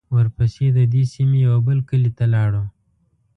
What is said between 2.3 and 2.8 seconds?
لاړو.